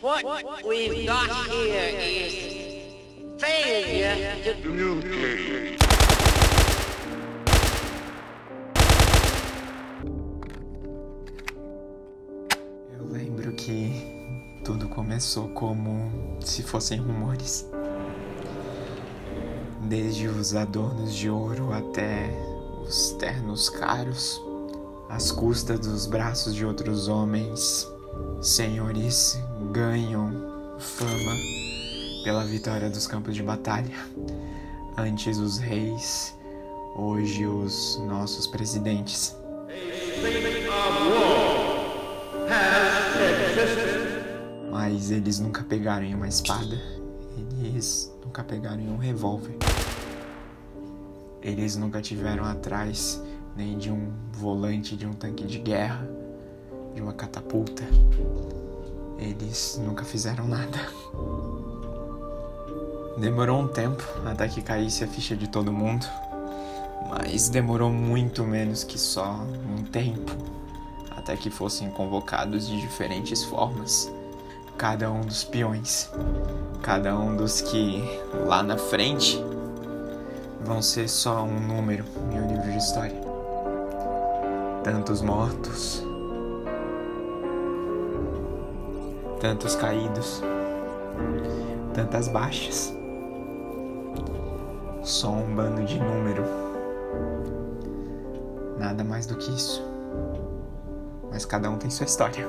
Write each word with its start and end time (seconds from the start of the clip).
what 0.00 0.66
we've 0.66 1.06
got 1.06 1.30
here 1.48 1.92
is 1.98 2.34
failure 3.38 4.36
to 4.44 4.54
Communicate. 4.62 5.78
Eu 12.92 13.06
lembro 13.10 13.52
que 13.54 14.60
tudo 14.64 14.88
começou 14.88 15.48
como 15.48 16.38
se 16.40 16.62
fossem 16.62 16.98
rumores. 16.98 17.68
Desde 19.88 20.28
os 20.28 20.54
adornos 20.54 21.14
de 21.14 21.28
ouro 21.28 21.72
até 21.72 22.30
os 22.82 23.12
ternos 23.12 23.68
caros, 23.68 24.40
às 25.08 25.30
custas 25.30 25.80
dos 25.80 26.06
braços 26.06 26.54
de 26.54 26.64
outros 26.64 27.08
homens, 27.08 27.86
senhores 28.40 29.38
ganham 29.72 30.30
fama 30.78 31.32
pela 32.24 32.44
vitória 32.44 32.90
dos 32.90 33.06
campos 33.06 33.34
de 33.34 33.42
batalha. 33.42 33.94
Antes 34.96 35.38
os 35.38 35.58
reis, 35.58 36.34
hoje 36.94 37.46
os 37.46 38.00
nossos 38.06 38.46
presidentes. 38.46 39.36
Mas 44.70 45.10
eles 45.10 45.38
nunca 45.38 45.62
pegaram 45.62 46.04
em 46.04 46.14
uma 46.14 46.28
espada, 46.28 46.80
eles 47.62 48.12
nunca 48.24 48.44
pegaram 48.44 48.80
em 48.80 48.90
um 48.90 48.96
revólver. 48.96 49.56
Eles 51.42 51.76
nunca 51.76 52.00
tiveram 52.00 52.44
atrás 52.44 53.22
nem 53.56 53.76
de 53.76 53.90
um 53.90 54.12
volante 54.32 54.96
de 54.96 55.06
um 55.06 55.12
tanque 55.12 55.44
de 55.44 55.58
guerra, 55.58 56.08
de 56.94 57.00
uma 57.00 57.12
catapulta. 57.12 57.82
Eles 59.18 59.80
nunca 59.84 60.04
fizeram 60.04 60.46
nada. 60.46 60.78
Demorou 63.18 63.60
um 63.60 63.68
tempo 63.68 64.02
até 64.26 64.48
que 64.48 64.60
caísse 64.60 65.04
a 65.04 65.06
ficha 65.06 65.36
de 65.36 65.48
todo 65.48 65.72
mundo, 65.72 66.06
mas 67.08 67.48
demorou 67.48 67.90
muito 67.90 68.44
menos 68.44 68.82
que 68.82 68.98
só 68.98 69.40
um 69.78 69.84
tempo 69.84 70.32
até 71.10 71.36
que 71.36 71.48
fossem 71.48 71.90
convocados 71.90 72.66
de 72.66 72.80
diferentes 72.80 73.44
formas. 73.44 74.12
Cada 74.76 75.10
um 75.10 75.20
dos 75.20 75.44
peões, 75.44 76.10
cada 76.82 77.16
um 77.16 77.36
dos 77.36 77.60
que 77.60 78.02
lá 78.46 78.62
na 78.62 78.76
frente 78.76 79.42
vão 80.64 80.82
ser 80.82 81.08
só 81.08 81.44
um 81.44 81.60
número 81.60 82.04
em 82.32 82.40
um 82.40 82.48
livro 82.48 82.70
de 82.70 82.78
história. 82.78 83.20
Tantos 84.82 85.22
mortos, 85.22 86.02
tantos 89.44 89.76
caídos, 89.76 90.40
tantas 91.92 92.28
baixas. 92.28 92.96
Só 95.02 95.32
um 95.32 95.54
bando 95.54 95.84
de 95.84 96.00
número. 96.00 96.42
Nada 98.78 99.04
mais 99.04 99.26
do 99.26 99.36
que 99.36 99.50
isso. 99.50 99.82
Mas 101.30 101.44
cada 101.44 101.68
um 101.68 101.76
tem 101.76 101.90
sua 101.90 102.06
história. 102.06 102.48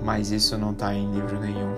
Mas 0.00 0.30
isso 0.30 0.56
não 0.56 0.72
tá 0.72 0.94
em 0.94 1.12
livro 1.12 1.40
nenhum. 1.40 1.74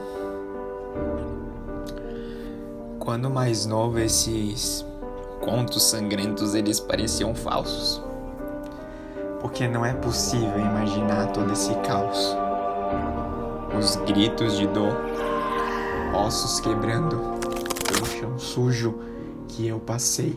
Quando 3.01 3.31
mais 3.31 3.65
novo, 3.65 3.99
esses 3.99 4.85
contos 5.41 5.83
sangrentos 5.83 6.55
eles 6.55 6.79
pareciam 6.79 7.35
falsos. 7.35 8.05
Porque 9.47 9.69
não 9.69 9.87
é 9.87 9.93
possível 9.93 10.59
imaginar 10.59 11.29
todo 11.29 11.53
esse 11.53 11.73
caos. 11.77 12.37
Os 13.79 13.95
gritos 13.95 14.57
de 14.59 14.67
dor, 14.67 14.93
ossos 16.13 16.59
quebrando, 16.59 17.17
pelo 17.87 18.05
chão 18.07 18.37
sujo 18.41 18.99
que 19.47 19.69
eu 19.69 19.79
passei. 19.79 20.37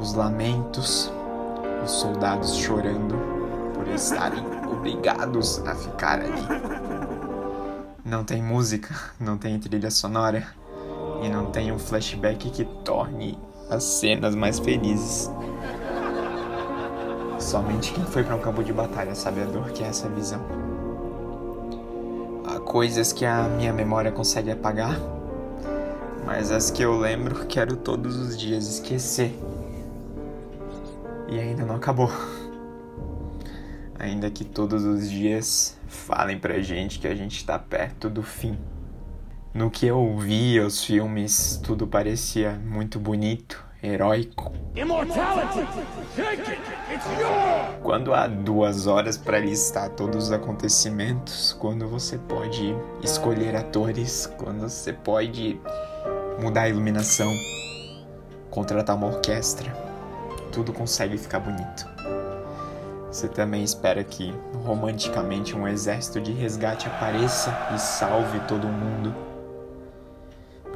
Os 0.00 0.14
lamentos, 0.14 1.12
os 1.84 1.90
soldados 1.90 2.56
chorando 2.56 3.14
por 3.74 3.86
estarem 3.88 4.42
obrigados 4.72 5.58
a 5.66 5.74
ficar 5.74 6.18
ali. 6.18 6.46
Não 8.02 8.24
tem 8.24 8.42
música, 8.42 8.98
não 9.20 9.36
tem 9.36 9.60
trilha 9.60 9.90
sonora 9.90 10.46
e 11.22 11.28
não 11.28 11.50
tem 11.50 11.70
um 11.70 11.78
flashback 11.78 12.48
que 12.48 12.64
torne 12.64 13.38
as 13.68 13.84
cenas 13.84 14.34
mais 14.34 14.58
felizes. 14.58 15.30
Somente 17.42 17.92
quem 17.92 18.04
foi 18.04 18.22
para 18.22 18.36
um 18.36 18.40
campo 18.40 18.62
de 18.62 18.72
batalha 18.72 19.16
sabe 19.16 19.42
a 19.42 19.44
dor 19.44 19.72
que 19.72 19.82
é 19.82 19.88
essa 19.88 20.08
visão. 20.08 20.40
Há 22.46 22.60
coisas 22.60 23.12
que 23.12 23.26
a 23.26 23.48
minha 23.48 23.72
memória 23.72 24.12
consegue 24.12 24.50
apagar, 24.50 24.96
mas 26.24 26.52
as 26.52 26.70
que 26.70 26.82
eu 26.82 26.96
lembro 26.96 27.44
quero 27.46 27.76
todos 27.76 28.16
os 28.16 28.38
dias 28.38 28.66
esquecer. 28.68 29.36
E 31.28 31.38
ainda 31.38 31.64
não 31.64 31.74
acabou. 31.74 32.10
Ainda 33.98 34.30
que 34.30 34.44
todos 34.44 34.84
os 34.84 35.10
dias 35.10 35.76
falem 35.88 36.38
pra 36.38 36.60
gente 36.60 37.00
que 37.00 37.08
a 37.08 37.14
gente 37.14 37.44
tá 37.44 37.58
perto 37.58 38.08
do 38.08 38.22
fim. 38.22 38.56
No 39.52 39.68
que 39.68 39.84
eu 39.84 40.16
vi 40.16 40.60
os 40.60 40.82
filmes, 40.82 41.60
tudo 41.62 41.88
parecia 41.88 42.52
muito 42.64 43.00
bonito, 43.00 43.62
heróico. 43.82 44.52
Quando 47.82 48.14
há 48.14 48.26
duas 48.26 48.86
horas 48.86 49.18
para 49.18 49.38
listar 49.38 49.90
todos 49.90 50.26
os 50.26 50.32
acontecimentos, 50.32 51.56
quando 51.58 51.88
você 51.88 52.16
pode 52.16 52.74
escolher 53.02 53.56
atores, 53.56 54.26
quando 54.38 54.60
você 54.60 54.92
pode 54.92 55.60
mudar 56.40 56.62
a 56.62 56.68
iluminação, 56.68 57.30
contratar 58.50 58.96
uma 58.96 59.08
orquestra, 59.08 59.72
tudo 60.52 60.72
consegue 60.72 61.18
ficar 61.18 61.40
bonito. 61.40 61.90
Você 63.10 63.28
também 63.28 63.62
espera 63.62 64.02
que 64.02 64.32
romanticamente 64.64 65.54
um 65.54 65.68
exército 65.68 66.20
de 66.20 66.32
resgate 66.32 66.86
apareça 66.86 67.54
e 67.74 67.78
salve 67.78 68.40
todo 68.48 68.66
mundo. 68.66 69.31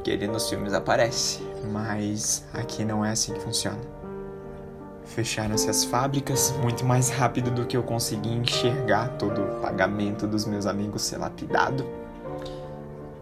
Porque 0.07 0.23
ele 0.23 0.31
nos 0.31 0.49
filmes 0.49 0.71
aparece, 0.71 1.41
mas 1.69 2.45
aqui 2.53 2.85
não 2.85 3.03
é 3.03 3.11
assim 3.11 3.33
que 3.33 3.41
funciona. 3.41 3.77
Fecharam-se 5.03 5.69
as 5.69 5.83
fábricas 5.83 6.53
muito 6.61 6.85
mais 6.85 7.09
rápido 7.09 7.51
do 7.51 7.65
que 7.65 7.75
eu 7.75 7.83
consegui 7.83 8.29
enxergar 8.29 9.17
todo 9.17 9.41
o 9.41 9.59
pagamento 9.59 10.25
dos 10.25 10.45
meus 10.45 10.65
amigos 10.65 11.01
ser 11.01 11.17
lapidado, 11.17 11.85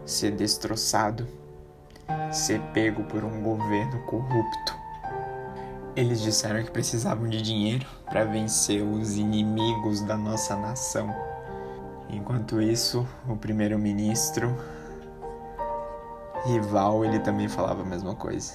ser 0.04 0.30
destroçado, 0.30 1.26
ser 2.30 2.60
pego 2.72 3.02
por 3.02 3.24
um 3.24 3.42
governo 3.42 3.98
corrupto. 4.06 4.76
Eles 5.96 6.20
disseram 6.20 6.62
que 6.62 6.70
precisavam 6.70 7.28
de 7.28 7.42
dinheiro 7.42 7.84
para 8.04 8.22
vencer 8.22 8.80
os 8.84 9.16
inimigos 9.16 10.02
da 10.02 10.16
nossa 10.16 10.54
nação. 10.54 11.12
Enquanto 12.08 12.62
isso, 12.62 13.04
o 13.28 13.34
primeiro-ministro 13.34 14.56
rival, 16.46 17.04
ele 17.04 17.18
também 17.18 17.48
falava 17.48 17.82
a 17.82 17.84
mesma 17.84 18.14
coisa. 18.14 18.54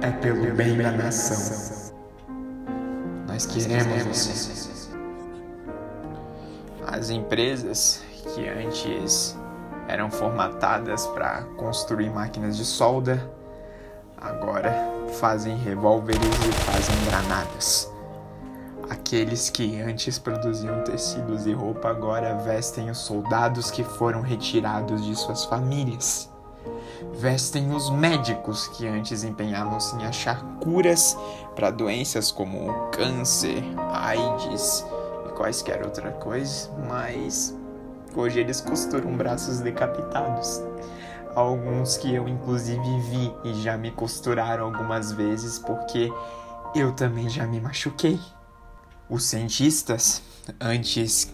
É 0.00 0.10
pelo 0.10 0.52
bem 0.54 0.76
da 0.76 0.90
nação. 0.90 1.92
Nós 3.28 3.46
queremos. 3.46 4.62
As 6.86 7.10
empresas 7.10 8.02
que 8.34 8.48
antes 8.48 9.36
eram 9.88 10.10
formatadas 10.10 11.06
para 11.08 11.42
construir 11.56 12.10
máquinas 12.10 12.56
de 12.56 12.64
solda, 12.64 13.30
agora 14.16 14.72
fazem 15.20 15.56
revólveres 15.56 16.22
e 16.22 16.52
fazem 16.52 17.04
granadas. 17.04 17.91
Aqueles 18.92 19.48
que 19.48 19.80
antes 19.80 20.18
produziam 20.18 20.84
tecidos 20.84 21.46
e 21.46 21.52
roupa 21.54 21.88
agora 21.88 22.34
vestem 22.34 22.90
os 22.90 22.98
soldados 22.98 23.70
que 23.70 23.82
foram 23.82 24.20
retirados 24.20 25.02
de 25.02 25.16
suas 25.16 25.46
famílias. 25.46 26.30
Vestem 27.14 27.74
os 27.74 27.88
médicos 27.88 28.68
que 28.68 28.86
antes 28.86 29.24
empenhavam-se 29.24 29.96
em 29.96 30.04
achar 30.04 30.44
curas 30.60 31.16
para 31.56 31.70
doenças 31.70 32.30
como 32.30 32.90
câncer, 32.90 33.64
AIDS 33.94 34.84
e 35.26 35.30
quaisquer 35.30 35.82
outra 35.82 36.10
coisa, 36.10 36.70
mas 36.86 37.56
hoje 38.14 38.40
eles 38.40 38.60
costuram 38.60 39.16
braços 39.16 39.60
decapitados. 39.60 40.62
Alguns 41.34 41.96
que 41.96 42.14
eu 42.14 42.28
inclusive 42.28 43.00
vi 43.08 43.34
e 43.42 43.54
já 43.54 43.78
me 43.78 43.90
costuraram 43.90 44.66
algumas 44.66 45.12
vezes 45.12 45.58
porque 45.58 46.12
eu 46.74 46.92
também 46.92 47.30
já 47.30 47.46
me 47.46 47.58
machuquei. 47.58 48.20
Os 49.12 49.24
cientistas, 49.24 50.22
antes 50.58 51.30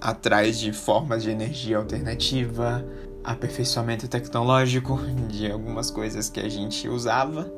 atrás 0.00 0.60
de 0.60 0.72
formas 0.72 1.24
de 1.24 1.30
energia 1.30 1.76
alternativa, 1.76 2.86
aperfeiçoamento 3.24 4.06
tecnológico 4.06 4.96
de 5.28 5.50
algumas 5.50 5.90
coisas 5.90 6.30
que 6.30 6.38
a 6.38 6.48
gente 6.48 6.88
usava, 6.88 7.52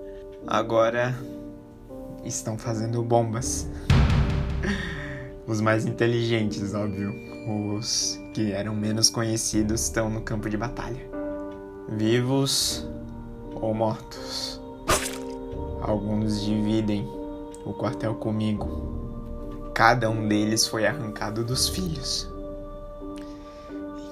agora 0.46 1.14
estão 2.24 2.56
fazendo 2.56 3.02
bombas. 3.02 3.68
Os 5.46 5.60
mais 5.60 5.84
inteligentes, 5.84 6.72
óbvio. 6.72 7.12
Os 7.76 8.18
que 8.32 8.52
eram 8.52 8.74
menos 8.74 9.10
conhecidos 9.10 9.82
estão 9.82 10.08
no 10.08 10.22
campo 10.22 10.48
de 10.48 10.56
batalha. 10.56 11.06
Vivos 11.90 12.88
ou 13.54 13.74
mortos. 13.74 14.62
Alguns 15.82 16.42
dividem 16.42 17.06
o 17.66 17.74
quartel 17.74 18.14
comigo. 18.14 19.07
Cada 19.78 20.10
um 20.10 20.26
deles 20.26 20.66
foi 20.66 20.84
arrancado 20.84 21.44
dos 21.44 21.68
filhos. 21.68 22.28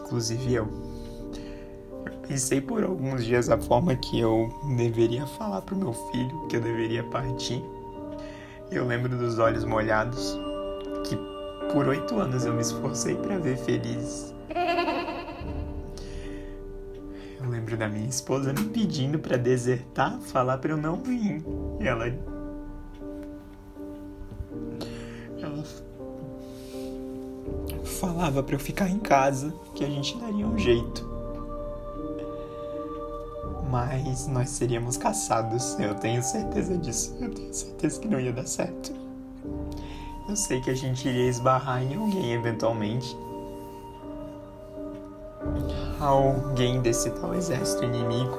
Inclusive 0.01 0.55
eu. 0.55 0.69
Eu 2.07 2.13
pensei 2.29 2.61
por 2.61 2.85
alguns 2.85 3.25
dias 3.25 3.51
a 3.51 3.59
forma 3.59 3.97
que 3.97 4.21
eu 4.21 4.49
deveria 4.77 5.27
falar 5.27 5.63
pro 5.63 5.75
meu 5.75 5.93
filho 5.93 6.47
que 6.47 6.55
eu 6.55 6.61
deveria 6.61 7.03
partir. 7.03 7.61
Eu 8.71 8.87
lembro 8.87 9.19
dos 9.19 9.41
olhos 9.41 9.65
molhados, 9.65 10.39
que 11.05 11.19
por 11.73 11.89
oito 11.89 12.17
anos 12.21 12.47
eu 12.47 12.55
me 12.55 12.63
esforcei 12.63 13.17
para 13.17 13.37
ver 13.37 13.57
felizes. 13.57 14.33
Eu 17.43 17.51
lembro 17.51 17.77
da 17.77 17.89
minha 17.89 18.09
esposa 18.09 18.53
me 18.53 18.67
pedindo 18.67 19.19
para 19.19 19.37
desertar, 19.37 20.17
falar 20.21 20.59
para 20.59 20.71
eu 20.71 20.77
não 20.77 21.03
vir. 21.03 21.43
E 21.81 21.89
ela 21.89 22.07
ela 22.07 22.36
falava 27.97 28.43
para 28.43 28.55
eu 28.55 28.59
ficar 28.59 28.89
em 28.89 28.99
casa, 28.99 29.53
que 29.75 29.85
a 29.85 29.89
gente 29.89 30.17
daria 30.19 30.47
um 30.47 30.59
jeito. 30.59 31.09
Mas 33.71 34.29
nós 34.29 34.51
seríamos 34.51 34.97
caçados, 34.97 35.79
eu 35.81 35.95
tenho 35.95 36.23
certeza 36.23 36.77
disso. 36.79 37.17
Eu 37.21 37.35
tenho 37.35 37.53
certeza 37.53 38.01
que 38.01 38.07
não 38.07 38.21
ia 38.21 38.33
dar 38.33 38.47
certo. 38.47 38.93
Eu 40.29 40.37
sei 40.37 40.61
que 40.61 40.71
a 40.71 40.75
gente 40.75 41.09
iria 41.09 41.29
esbarrar 41.29 41.83
em 41.83 41.97
alguém 41.97 42.35
eventualmente. 42.35 43.17
Alguém 45.99 46.81
desse 46.81 47.11
tal 47.11 47.35
exército 47.35 47.85
inimigo. 47.85 48.39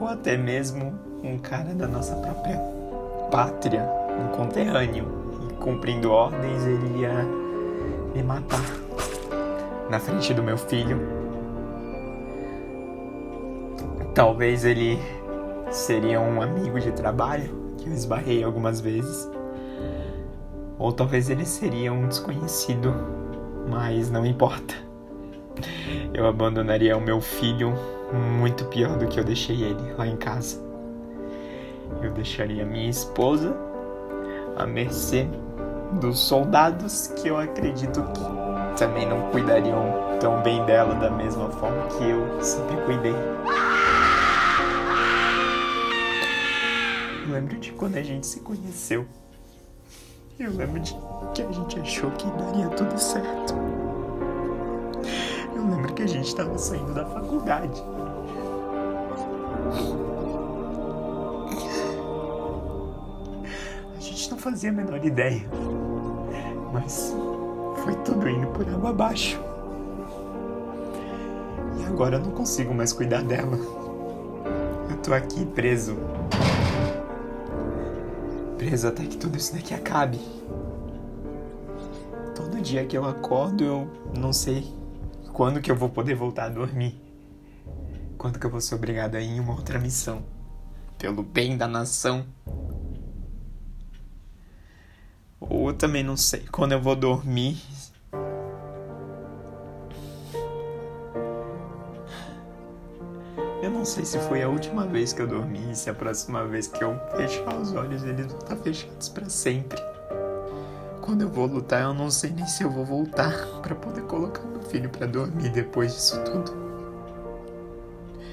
Ou 0.00 0.08
até 0.08 0.36
mesmo 0.36 0.92
um 1.22 1.38
cara 1.38 1.72
da 1.74 1.86
nossa 1.86 2.14
própria 2.16 2.58
pátria, 3.30 3.88
um 4.18 4.36
conterrâneo. 4.36 5.06
E 5.50 5.54
cumprindo 5.54 6.10
ordens, 6.10 6.62
ele 6.64 7.00
ia 7.00 7.43
me 8.14 8.22
matar 8.22 8.64
na 9.90 9.98
frente 9.98 10.32
do 10.32 10.42
meu 10.42 10.56
filho. 10.56 11.00
Talvez 14.14 14.64
ele 14.64 14.98
seria 15.70 16.20
um 16.20 16.40
amigo 16.40 16.78
de 16.78 16.92
trabalho 16.92 17.74
que 17.76 17.88
eu 17.88 17.92
esbarrei 17.92 18.44
algumas 18.44 18.80
vezes. 18.80 19.28
Ou 20.78 20.92
talvez 20.92 21.28
ele 21.28 21.44
seria 21.44 21.92
um 21.92 22.06
desconhecido, 22.06 22.94
mas 23.68 24.10
não 24.10 24.24
importa. 24.24 24.74
Eu 26.12 26.26
abandonaria 26.26 26.96
o 26.96 27.00
meu 27.00 27.20
filho 27.20 27.74
muito 28.12 28.64
pior 28.66 28.96
do 28.96 29.06
que 29.06 29.18
eu 29.18 29.24
deixei 29.24 29.62
ele 29.62 29.92
lá 29.98 30.06
em 30.06 30.16
casa. 30.16 30.62
Eu 32.00 32.12
deixaria 32.12 32.64
minha 32.64 32.88
esposa 32.88 33.56
à 34.56 34.66
mercê 34.66 35.28
dos 36.00 36.18
soldados 36.18 37.08
que 37.08 37.28
eu 37.28 37.38
acredito 37.38 38.02
que 38.02 38.78
também 38.78 39.06
não 39.08 39.30
cuidariam 39.30 40.18
tão 40.20 40.42
bem 40.42 40.64
dela 40.64 40.94
da 40.94 41.10
mesma 41.10 41.48
forma 41.50 41.86
que 41.88 42.04
eu 42.04 42.42
sempre 42.42 42.76
cuidei. 42.84 43.14
Eu 47.26 47.32
lembro 47.32 47.56
de 47.58 47.72
quando 47.72 47.96
a 47.96 48.02
gente 48.02 48.26
se 48.26 48.40
conheceu. 48.40 49.06
Eu 50.38 50.50
lembro 50.50 50.80
de 50.80 50.94
que 51.34 51.42
a 51.42 51.52
gente 51.52 51.78
achou 51.78 52.10
que 52.12 52.26
daria 52.26 52.68
tudo 52.70 52.98
certo. 52.98 53.54
Eu 55.54 55.62
lembro 55.62 55.92
que 55.94 56.02
a 56.02 56.08
gente 56.08 56.26
estava 56.26 56.58
saindo 56.58 56.92
da 56.92 57.04
faculdade. 57.04 57.82
Fazia 64.44 64.68
a 64.68 64.72
menor 64.74 65.02
ideia. 65.02 65.42
Mas 66.70 67.16
foi 67.82 67.94
tudo 68.04 68.28
indo 68.28 68.46
por 68.48 68.68
água 68.68 68.90
abaixo. 68.90 69.40
E 71.80 71.84
agora 71.86 72.16
eu 72.16 72.20
não 72.20 72.30
consigo 72.30 72.74
mais 72.74 72.92
cuidar 72.92 73.22
dela. 73.22 73.56
Eu 74.90 74.98
tô 74.98 75.14
aqui 75.14 75.46
preso. 75.46 75.96
Preso 78.58 78.86
até 78.86 79.06
que 79.06 79.16
tudo 79.16 79.38
isso 79.38 79.54
daqui 79.54 79.72
acabe. 79.72 80.20
Todo 82.34 82.60
dia 82.60 82.84
que 82.84 82.98
eu 82.98 83.06
acordo, 83.06 83.64
eu 83.64 83.90
não 84.14 84.32
sei 84.34 84.70
quando 85.32 85.62
que 85.62 85.70
eu 85.70 85.76
vou 85.76 85.88
poder 85.88 86.14
voltar 86.14 86.44
a 86.44 86.48
dormir. 86.50 87.00
Quando 88.18 88.38
que 88.38 88.44
eu 88.44 88.50
vou 88.50 88.60
ser 88.60 88.74
obrigado 88.74 89.14
a 89.14 89.20
ir 89.22 89.36
em 89.36 89.40
uma 89.40 89.54
outra 89.54 89.78
missão. 89.78 90.22
Pelo 90.98 91.22
bem 91.22 91.56
da 91.56 91.66
nação. 91.66 92.26
Ou 95.48 95.53
eu 95.68 95.74
também 95.74 96.02
não 96.02 96.16
sei 96.16 96.44
quando 96.50 96.72
eu 96.72 96.80
vou 96.80 96.94
dormir. 96.94 97.56
Eu 103.62 103.70
não 103.70 103.84
sei 103.84 104.04
se 104.04 104.18
foi 104.18 104.42
a 104.42 104.48
última 104.48 104.86
vez 104.86 105.14
que 105.14 105.22
eu 105.22 105.26
dormi, 105.26 105.74
se 105.74 105.88
a 105.88 105.94
próxima 105.94 106.44
vez 106.44 106.66
que 106.66 106.84
eu 106.84 107.00
fechar 107.16 107.56
os 107.56 107.72
olhos 107.72 108.04
eles 108.04 108.26
vão 108.26 108.38
estar 108.38 108.56
fechados 108.56 109.08
para 109.08 109.28
sempre. 109.30 109.80
Quando 111.00 111.22
eu 111.22 111.28
vou 111.30 111.46
lutar, 111.46 111.82
eu 111.82 111.94
não 111.94 112.10
sei 112.10 112.30
nem 112.30 112.46
se 112.46 112.62
eu 112.62 112.70
vou 112.70 112.84
voltar 112.84 113.32
para 113.62 113.74
poder 113.74 114.02
colocar 114.02 114.42
meu 114.42 114.60
filho 114.62 114.90
para 114.90 115.06
dormir 115.06 115.50
depois 115.50 115.94
disso 115.94 116.22
tudo. 116.24 116.52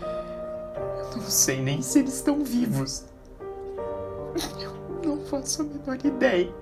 Eu 0.02 1.18
não 1.18 1.30
sei 1.30 1.62
nem 1.62 1.82
se 1.82 2.00
eles 2.00 2.16
estão 2.16 2.44
vivos. 2.44 3.06
Eu 4.60 4.74
não 5.06 5.26
faço 5.26 5.62
a 5.62 5.66
menor 5.66 5.98
ideia. 6.06 6.54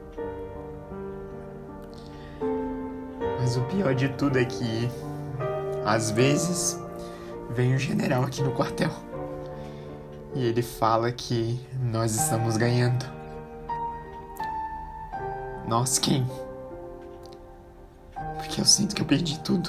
Mas 3.49 3.57
o 3.57 3.63
pior 3.63 3.95
de 3.95 4.07
tudo 4.09 4.37
é 4.37 4.45
que, 4.45 4.87
às 5.83 6.11
vezes, 6.11 6.79
vem 7.49 7.73
o 7.73 7.79
general 7.79 8.23
aqui 8.23 8.43
no 8.43 8.51
quartel 8.51 8.91
e 10.35 10.45
ele 10.45 10.61
fala 10.61 11.11
que 11.11 11.59
nós 11.81 12.13
estamos 12.13 12.57
ganhando. 12.57 13.03
Nós 15.67 15.97
quem? 15.97 16.29
Porque 18.37 18.61
eu 18.61 18.65
sinto 18.65 18.95
que 18.95 19.01
eu 19.01 19.07
perdi 19.07 19.39
tudo. 19.39 19.67